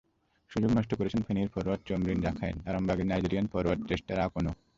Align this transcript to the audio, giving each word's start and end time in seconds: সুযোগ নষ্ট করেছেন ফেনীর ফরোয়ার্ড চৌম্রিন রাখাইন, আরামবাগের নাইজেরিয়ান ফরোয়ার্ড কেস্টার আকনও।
সুযোগ 0.51 0.71
নষ্ট 0.77 0.91
করেছেন 0.95 1.21
ফেনীর 1.27 1.51
ফরোয়ার্ড 1.53 1.81
চৌম্রিন 1.87 2.19
রাখাইন, 2.23 2.55
আরামবাগের 2.69 3.07
নাইজেরিয়ান 3.09 3.45
ফরোয়ার্ড 3.47 3.81
কেস্টার 3.87 4.17
আকনও। 4.19 4.53